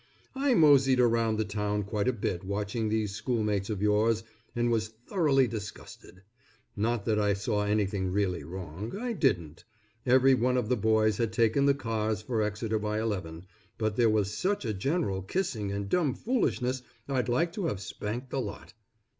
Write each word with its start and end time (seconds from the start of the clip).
I 0.33 0.55
moseyed 0.55 0.99
around 0.99 1.37
the 1.37 1.45
town 1.45 1.83
quite 1.83 2.07
a 2.07 2.11
bit 2.11 2.43
watching 2.43 2.89
these 2.89 3.13
schoolmates 3.13 3.69
of 3.69 3.83
yours, 3.83 4.23
and 4.55 4.71
was 4.71 4.87
thoroughly 4.89 5.47
disgusted. 5.47 6.23
Not 6.75 7.05
that 7.05 7.19
I 7.19 7.35
saw 7.35 7.65
anything 7.65 8.09
really 8.11 8.43
wrong. 8.43 8.97
I 8.97 9.13
didn't. 9.13 9.63
Every 10.07 10.33
one 10.33 10.57
of 10.57 10.69
the 10.69 10.75
boys 10.75 11.17
had 11.17 11.31
taken 11.31 11.67
the 11.67 11.75
cars 11.75 12.23
for 12.23 12.41
Exeter 12.41 12.79
by 12.79 12.99
eleven, 12.99 13.45
but 13.77 13.95
there 13.95 14.09
was 14.09 14.33
such 14.33 14.65
a 14.65 14.73
general 14.73 15.21
kissing 15.21 15.71
and 15.71 15.87
dumbfoolishness 15.87 16.81
I'd 17.07 17.29
like 17.29 17.53
to 17.53 17.67
have 17.67 17.79
spanked 17.79 18.31
the 18.31 18.41
lot. 18.41 18.73